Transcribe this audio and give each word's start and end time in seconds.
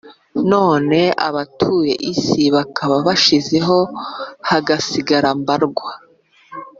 none 0.51 0.99
abatuye 1.27 1.93
isi 2.11 2.43
bakaba 2.55 2.95
bashizeho, 3.07 3.77
hagasigara 4.49 5.29
mbarwa. 5.41 5.89